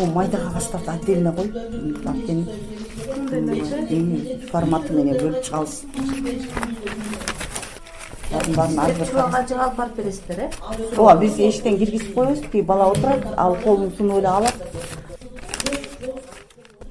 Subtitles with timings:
[0.00, 2.46] могу майда кагазтарды отдельно коюп анткени
[4.50, 5.84] форматы менен бөлүп чыгабыз
[8.30, 10.50] баарын баарын ар бир чубак ажыга алып барып бересиздер э?
[10.96, 14.69] Ооба биз эшиктен киргизип коебуз тиги бала отурат ал колун сунуп эле алат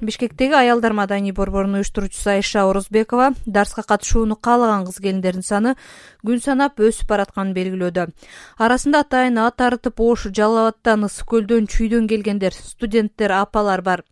[0.02, 5.76] бишкектеги аялдар маданий борборунун уюштуруучусу айша орозбекова дарска катышууну каалаган кыз келиндердин саны
[6.24, 8.08] күн санап өсүп баратканын белгилөөдө.
[8.58, 14.04] Арасында атайын ат арытып ош жалал абадтан ысык көлдөн чүйдөн келгендер студенттер апалар бар.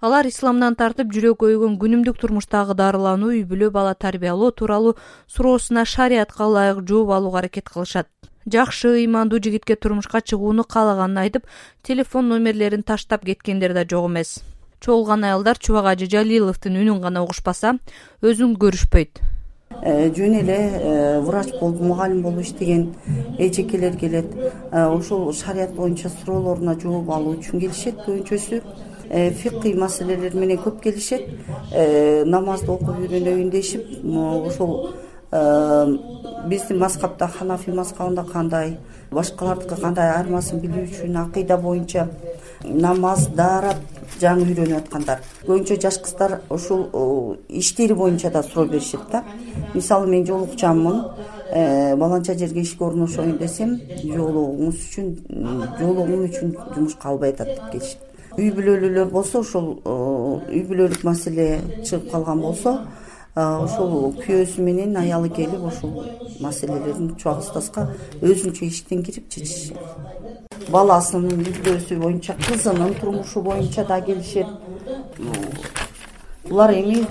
[0.00, 6.44] Алар исламдан тартып жүрөк өйгөн күнүмдүк турмуштагы дарылануу үй бүлө бала тарбиялоо тууралуу суроосуна шариятка
[6.44, 8.10] ылайык жооп алууга аракет кылышат.
[8.46, 11.48] Жакшы ыймандуу жигитке турмушка чыгууну каалаганын айтып
[11.82, 14.42] телефон номерлерин таштап кеткендер да жок эмес
[14.80, 17.78] чогулган аялдар чубак ажы жалиловдун үнүн гана угушпаса
[18.22, 19.22] өзүн көрүшпөйт.
[19.82, 22.94] Э, жөн эле э, врач болуп мугалим болуп иштеген
[23.38, 24.26] эжекелер келет.
[24.72, 27.98] Э, ошол шарият боюнча суроолоруна жооп алуу үчүн келишет.
[28.06, 28.62] Көбүнчөсү
[29.38, 31.28] фикый маселелер менен көп келишет.
[32.26, 34.94] Намазды окуп үйрөнөйүн дешип ошол
[35.32, 38.76] биздин мазхабта ханафи мазхабында кандай
[39.10, 42.08] башкалардыкы кандай айырмасын билүү үчүн акыйда боюнча
[42.64, 43.80] намаз даарат
[44.20, 45.20] жаңы үйрөнүп аткандар.
[45.46, 49.24] Көбүнчө жаш кыздар ушул иштери боюнча да суроо беришет да.
[49.74, 51.02] Мисалы мен жолукчанмын
[51.50, 55.14] э, баланча жерге ишке орношоюн десем жоолугуңуз үчүн
[55.80, 57.98] жоолугум үчүн жумушка албай атат деп келишет.
[58.36, 62.78] Үй бүлөлүүлөр болсо ушул үй бүлөлүк маселе чыгып калган болсо
[63.36, 66.02] ошол күйөөсү менен аялы келип ушул
[66.40, 67.90] маселелерин чубак устазга
[68.22, 69.76] өзүнчө эшиктен кирип чечишет
[70.72, 74.46] баласынын үй бүлөсү боюнча кызынын турмушу боюнча да келишет.
[76.48, 77.06] Булар эми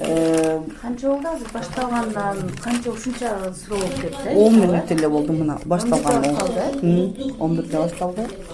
[0.00, 1.48] э, канча болду азыр?
[1.52, 4.36] Башталгандан канча ушунча суроо болуп кетти э?
[4.36, 8.22] он мүнөт эле болду мына башталган башталды он бирде башталды.
[8.22, 8.47] э,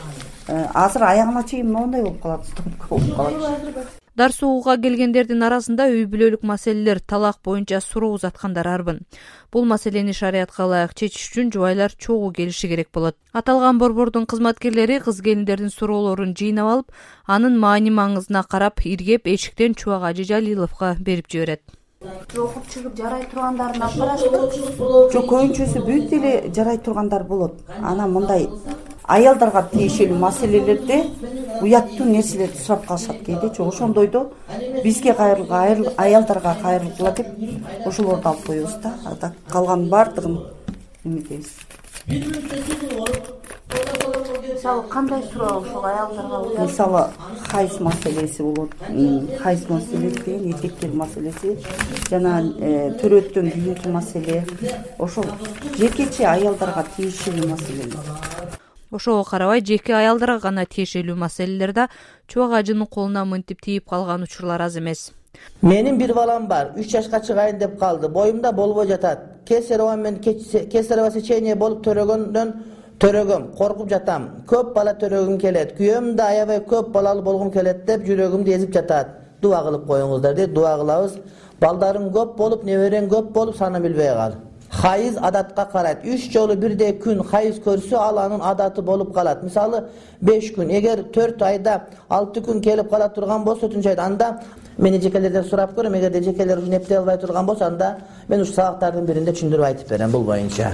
[0.48, 4.00] азыр аягына чейин моундай болуп калат стопка болуп калат.
[4.16, 9.00] дарс угууга келгендердин арасында үй бүлөлүк маселелер талак боюнча суроо узаткандар арбын.
[9.52, 13.16] Бул маселени шариятка ылайык чечиш үчүн жубайлар чогуу келиши керек болот.
[13.32, 16.92] Аталган борбордун кызматкерлери кыз келиндердин суроолорун жыйнап алып
[17.26, 21.62] анын маани маңызына карап иргеп эшиктен чубак ажы жалиловго берип жиберет.
[22.04, 27.62] Окуп чыгып жарай тургандарын алып барасызбы жок көбүнчөсү бүт эле жарай тургандар болот.
[27.80, 28.46] Анан мындай
[29.06, 31.02] аялдарга тиешелүү маселелерде
[31.60, 34.30] уяттуу нерселерди сурап калышат кээде жок ошондойдо
[34.82, 38.94] бизге аялдарга кайрылгыла деп ошолорду алып коебуз да.
[39.04, 40.38] А так калганын баардыгын
[41.04, 41.52] эметебиз
[44.54, 47.10] мисалы кандай суроо ошол аялдарга мисалы
[47.50, 48.70] хайз маселеси болот
[49.42, 51.58] хайз маселеси деген эркектер маселеси
[52.08, 54.44] жана э, төрөттөн кийинки маселе.
[54.98, 55.26] Ошол
[55.76, 58.33] жекече аялдарга тиешелүү маселелер
[58.94, 61.88] ошого карабай жеке аялдарга гана тиешелүү маселелер да
[62.28, 65.12] чубак ажынын колуна мынтип тийип калган учурлар аз эмес.
[65.62, 68.08] Менин бир балам бар үч жашка чыгайын деп калды.
[68.08, 69.18] Боюмда болбой жатат.
[69.44, 72.54] Кесарево менен кесарево сечение болуп төрөгөндөн
[73.00, 74.28] төрөгөм коркуп жатам.
[74.46, 75.76] Көп бала төрөгүм келет.
[75.78, 79.08] Күйөөм да аябай көп балалуу болгум келет деп жүрөгүмдү эзип жатат.
[79.42, 81.18] Дуба кылып коюңуздар дейт дуба кылабыз.
[81.60, 84.38] Балдарың көп болуп неберең көп болуп санын билбей кал
[84.82, 86.04] хайыз адатка карайт.
[86.04, 89.42] Үч жолу бирдей күн хайыз көрсө ал анын адаты болуп калат.
[89.42, 89.84] Мисалы
[90.20, 90.70] беш күн.
[90.78, 94.40] Эгер төрт айда алты күн келип кала турган болсо төртүнчү айда анда
[94.78, 95.98] мен эжекелерден сурап көрөм.
[95.98, 97.96] Эгерде эжекелер ушуну эптей албай турган болсо анда
[98.28, 100.12] мен ушул сабактардын биринде түшүндүрүп айтып берем.
[100.12, 100.72] Бул боюнча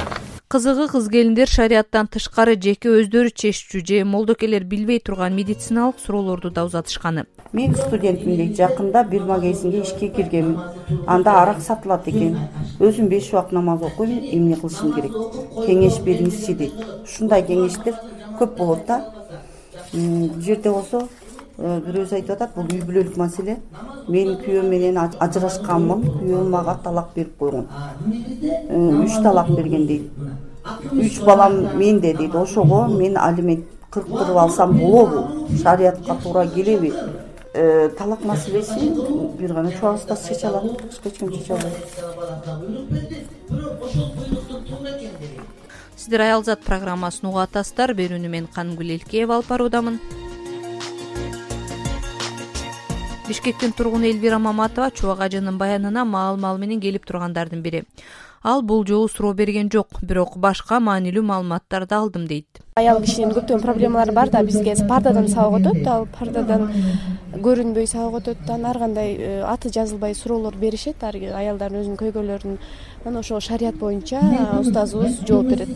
[0.50, 6.65] кызыгы кыз келиндер шарияттан тышкары жеке өздөрү чечүүчү же молдокелер билбей турган медициналык суроолорду да
[6.66, 7.25] узатышканы.
[7.53, 10.59] Мен студентмин дейт жакында бир магазинге ишке киргенмин
[11.06, 12.34] анда арак сатылат экен.
[12.81, 15.15] Өзүм беш убакыт намаз окуйм эмне кылышым керек?
[15.69, 16.84] Кеңеш бериңизчи дейт.
[17.05, 17.94] Ушундай кеңештер
[18.41, 19.05] көп болот да.
[19.93, 21.06] Бул жерде болсо
[21.59, 23.61] э, бирөөсү айтып атат бул үй бүлөлүк маселе
[24.10, 26.04] мен күйөөм менен ажырашканмын.
[26.21, 27.66] Күйөөм мага талак берип койгон.
[28.69, 30.11] Э, үч талак берген дейт.
[30.93, 32.35] Үч балам менде дейт.
[32.35, 35.46] Ошого мен алимент кырктырып алсам болобу.
[35.62, 36.93] Шариятка туура келеби.
[37.55, 38.94] Э, талак маселесин
[39.38, 39.73] бир гана.
[39.73, 41.75] Чубак устаз чече алат башка эч ким чече албайт
[45.96, 47.93] сиздер аялзат программасын угуп атасыздар.
[47.94, 50.00] Берүүнү мен канымгүл элкеева алып баруудамын
[53.31, 57.85] бишкектин тургуну элвира маматова чубак ажынын баянына маал маал менен келип тургандардын бири.
[58.43, 62.59] Ал бул жолу суроо берген жок бирок башка маанилүү маалыматтарды алдым дейт.
[62.75, 66.67] Аял кишинин көптөгөн проблемалары бар да бизге пардадан сабак өтөт ал пардадан
[67.37, 72.59] көрүнбөй сабак өтөт анан ар кандай э, аты жазылбай суроолор беришет ар аялдардын өзүнүн көйгөйлөрүн
[73.05, 74.25] анан ошого шарият боюнча
[74.59, 75.69] устазыбыз жооп берет.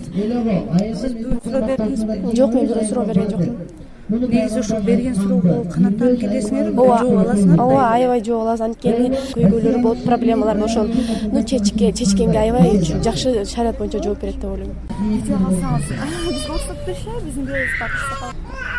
[0.99, 6.81] Сиз суроо бердиңизби жок мен бирөө суроо берген жокмун негизи ушул берген суроого канааттанып кетесиңерби
[6.81, 10.87] ооба жооп аласыңарбы ооба аябай жооп алабыз анткени көйгөйлөр болот проблемалар болот ошол.
[11.33, 14.75] Ну чечкенге аябай жакшы шарият боюнча жооп берет деп ойлойм.
[15.01, 18.33] Үйдө калсаңыз бизге уруксат беришеби биздин күйөөбүз тартышса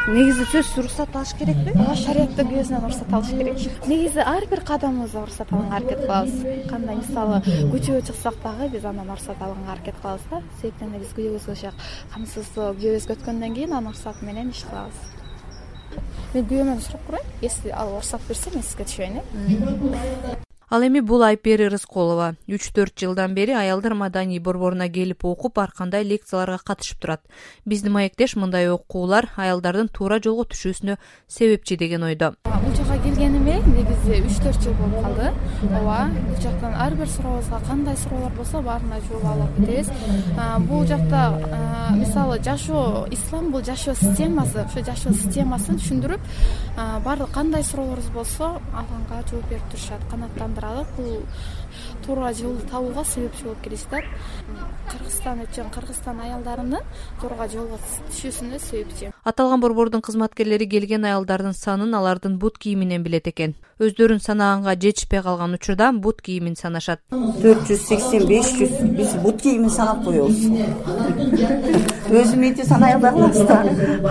[0.05, 3.57] негизи сөзсүз уруксат алыш керекпи ооба шарияттын күйөөсүнөн уруксат алыш керек.
[3.89, 6.35] Негизи ар бир кадамыбызда уруксат алганга аракет кылабыз.
[6.69, 7.41] Кандай мисалы
[7.73, 10.43] көчөгө чыксак дагы биз анан уруксат алганга аракет кылабыз да.
[10.61, 11.73] Себептен эле биз күйөөбүзгө ошо
[12.13, 15.14] камсыз күйөөбүзгө өткөндөн кийин анын уруксаты менен иш кылабыз
[16.35, 21.23] мен күйөөмөн сурап көрөйүн если ал уруксат берсе мен сизге түшөйүн э ал эми бул
[21.23, 26.99] айпери рыскулова үч төрт жылдан бери аялдар маданий борборуна келип окуп ар кандай лекцияларга катышып
[26.99, 27.21] турат.
[27.65, 30.97] Биздин маектеш мындай окуулар аялдардын туура жолго түшүүсүнө
[31.27, 32.33] себепчи деген ойдо.
[32.45, 35.31] Бул жака келгениме негизи үч төрт жыл болуп калды.
[35.69, 39.91] Ооба бул жактан ар бир сурообузга кандай суроолор болсо баарына жооп алып кетебиз.
[40.67, 41.23] Бул жакта
[41.95, 46.21] мисалы жашоо ислам бул жашоо системасы ошо жашоо системасын түшүндүрүп
[47.05, 50.54] баардык кандай суроолорубуз болсо алганга жооп берип турушат канааттандырып
[50.97, 51.23] бул
[52.05, 53.91] туура жолду табууга себепчи болуп келишет
[54.91, 57.79] кыргызстан үчүн кыргызстан аялдарынын туура жолго
[58.11, 63.55] түшүүсүнө себепчи аталган борбордун кызматкерлери келген аялдардын санын алардын бут кийиминен билет экен.
[63.81, 67.01] Өздөрүн санаганга жетишпей калган учурда бут кийимин санашат.
[67.41, 70.45] Төрт жүз сексен беш жүз биз бут кийимин санап коебуз.
[72.05, 73.63] Өзү санай албай калабыз да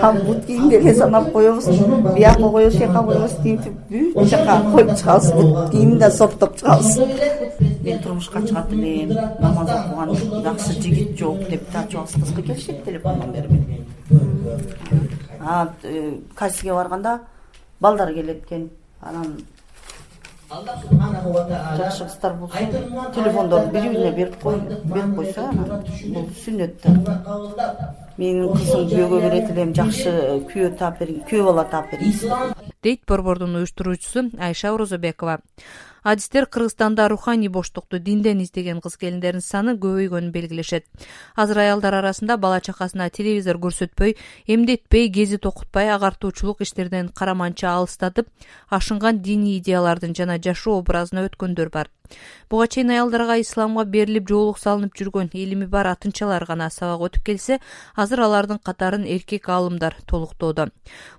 [0.03, 1.69] ал бут кийимди эле санап коебуз.
[2.17, 3.73] Бияка коебуз тияка коебуз тинтип
[4.19, 5.33] бүт жака коюп чыгабыз.
[5.33, 6.99] Бут кийимин да сорттоп чыгабыз.
[7.85, 13.33] Мен турмушка чыгат элем намаз окуган жакшы жигит жок деп дача бабыз кызга келишет телефондон
[13.33, 13.84] берип а э,
[16.35, 17.21] кассиге барганда
[17.81, 18.71] балдар келет экен.
[19.01, 19.45] Анан
[20.51, 22.59] жакшы кыздар болсо
[23.15, 24.37] телефондорун бири бирине берип
[24.85, 30.13] берип койсо анан бул сүннөт да менин кызым күйөөгө берет элем жакшы
[30.53, 35.41] күйөө таап бергин күйөө бала таап бергин дейт борбордун уюштуруучусу айша орозобекова
[36.05, 40.85] адистер кыргызстанда руханий боштукту динден издеген кыз келиндердин саны көбөйгөнүн белгилешет.
[41.35, 44.17] Азыр аялдар арасында бала чакасына телевизор көрсөтпөй
[44.47, 48.29] эмдетпей гезит окутпай агартуучулук иштерден караманча алыстатып
[48.69, 51.89] ашынган диний идеялардын жана жашоо образына өткөндөр бар.
[52.51, 57.61] Буга чейин аялдарга исламга берилип жоолук салынып жүргөн илими бар атынчалар гана сабак өтүп келсе
[57.97, 60.69] азыр алардын катарын эркек аалымдар толуктоодо.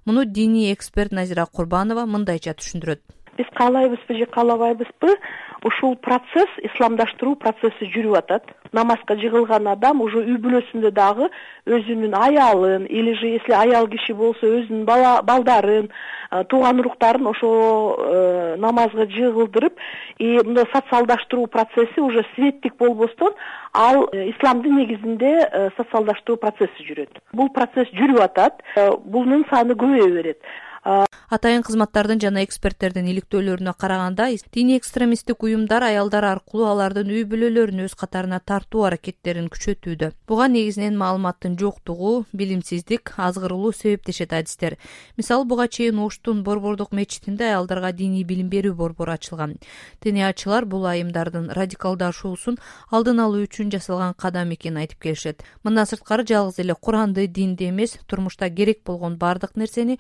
[0.06, 3.02] Муну диний эксперт назира курбанова мындайча түшүндүрөт
[3.38, 5.16] биз каалайбызбы же каалабайбызбы?
[5.64, 8.52] Ушул процесс исламдаштыруу процесси жүрүп атат.
[8.72, 11.30] Намазга жыгылган адам уже үй бүлөсүндө дагы
[11.66, 17.50] өзүнүн аялын или же если аял киши болсо өзүнүн балдарын э, тууган уруктарын ошо
[17.98, 19.80] э, намазга жыгылдырып
[20.20, 23.34] и мындай социалдаштыруу процесси уже светтик болбостон
[23.74, 27.24] ал э, исламдын негизинде социалдаштыруу процесси жүрөт.
[27.34, 28.62] Бул процесс жүрүп атат
[29.06, 30.40] бунун саны көбөйө берет
[30.86, 37.96] атайын кызматтардын жана эксперттердин иликтөөлөрүнө караганда диний экстремисттик уюмдар аялдар аркылуу алардын үй бүлөлөрүн өз
[37.98, 40.12] катарына тартуу аракеттерин күчөтүүдө.
[40.30, 44.78] Буга негизинен маалыматтын жоктугу билимсиздик азгырылуу себептешет адистер.
[45.18, 49.58] Мисалы буга чейин оштун борбордук мечитинде аялдарга диний билим берүү борбору ачылган.
[50.06, 52.60] Тениячылар бул айымдардын радикалдашуусун
[52.92, 55.42] алдын алуу үчүн жасалган кадам экенин айтып келишет.
[55.64, 59.98] Мындан сырткары жалгыз эле куранды динди эмес турмушта керек болгон баардык нерсени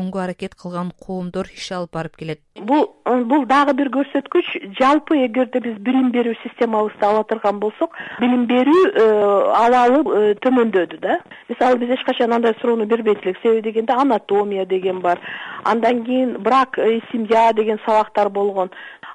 [0.00, 2.86] үйрөткөнгө аракет кылган коомдор иш алып барып келет бул
[3.30, 8.82] бул дагы бир көрсөткүч жалпы эгерде биз билим берүү системабызды ала турган болсок билим берүү
[8.90, 9.06] э,
[9.60, 11.18] абалы э, төмөндөдү да.
[11.48, 15.18] Мисалы биз эч качан андай суроону бербейт элек себеби дегенде анатомия деген бар.
[15.64, 18.70] Андан кийин брак и семья деген сабактар болгон.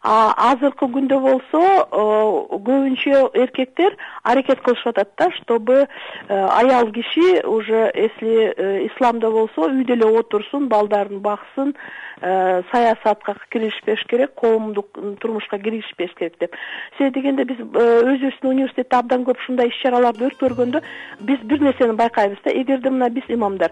[0.06, 5.88] Азыркы күндө болсо көбүнчө эркектер аракет кылышып атат да чтобы
[6.28, 11.74] э, аял киши уже если э, исламда болсо үйдө эле отурсун балдарын баксын
[12.22, 16.56] э, саясатка киришпеш керек коомдук турмушка киришпеш керек деп.
[16.98, 20.82] Себеби дегенде биз өзүбүздүн университетте абдан көп ушундай иш чараларды өткөргөндө
[21.22, 22.52] биз бир нерсени байкайбыз да.
[22.52, 23.72] Эгерде мына биз имамдар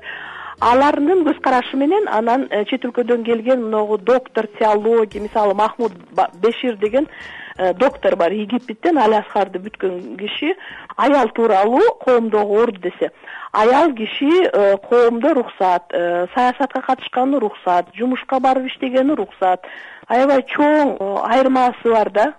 [0.62, 5.94] алардын көз карашы менен анан э, чет өлкөдөн келген могу доктор теология мисалы махмуд
[6.42, 10.56] бешир деген э, доктор бар египеттен аль асхарды бүткөн киши
[10.98, 13.12] аял тууралуу коомдогу орду десе.
[13.52, 15.92] Аял киши э, коомдо руксат
[16.34, 19.66] саясатка катышканы руксат жумушка барып иштегени руксат
[20.08, 20.98] аябай чоң
[21.30, 22.34] айырмасы бар да.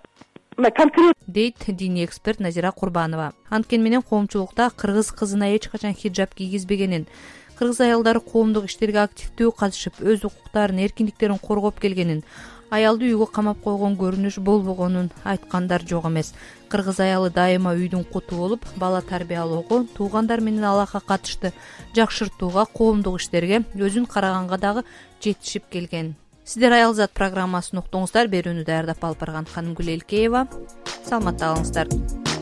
[0.56, 3.33] Мына конкрет дейт диний эксперт назира курбанова.
[3.50, 7.06] Анткени менен коомчулукта кыргыз кызына эч качан хиджаб кийгизбегенин
[7.59, 12.23] кыргыз аялдары коомдук иштерге активдүү катышып өз укуктарын эркиндиктерин коргоп келгенин
[12.71, 16.33] аялды үйгө камап койгон көрүнүш болбогонун айткандар жок эмес.
[16.68, 21.52] Кыргыз аялы дайыма үйдүн куту болуп бала тарбиялоого туугандар менен алака катышты
[21.94, 24.85] жакшыртууга коомдук иштерге өзүн караганга дагы
[25.21, 26.14] жетишип келген.
[26.44, 28.28] Сиздер аялзат программасын уктуңуздар.
[28.28, 30.47] Берүүнү даярдап алып барган ханымгүл элкеева.
[31.06, 32.34] Саламатта калыңыздар